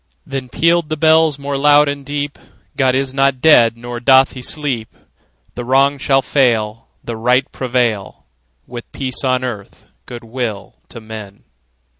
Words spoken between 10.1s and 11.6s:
will to men!"